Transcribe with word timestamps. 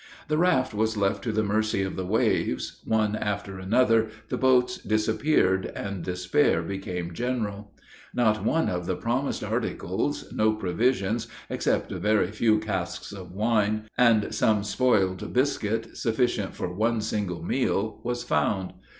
The 0.29 0.37
raft 0.39 0.73
was 0.73 0.97
left 0.97 1.23
to 1.25 1.31
the 1.31 1.43
mercy 1.43 1.83
of 1.83 1.95
the 1.95 2.07
waves; 2.07 2.81
one 2.85 3.15
after 3.15 3.59
another, 3.59 4.09
the 4.29 4.35
boats 4.37 4.79
disappeared, 4.79 5.67
and 5.75 6.03
despair 6.03 6.63
became 6.63 7.13
general. 7.13 7.71
Not 8.11 8.43
one 8.43 8.67
of 8.67 8.87
the 8.87 8.95
promised 8.95 9.43
articles, 9.43 10.31
no 10.33 10.53
provisions, 10.53 11.27
except 11.51 11.91
a 11.91 11.99
very 11.99 12.31
few 12.31 12.57
casks 12.57 13.11
of 13.11 13.31
wine, 13.31 13.85
and 13.95 14.33
some 14.33 14.63
spoiled 14.63 15.31
biscuit, 15.33 15.95
sufficient 15.95 16.55
for 16.55 16.73
one 16.73 16.99
single 17.01 17.43
meal 17.43 18.01
was 18.03 18.23
found. 18.23 18.73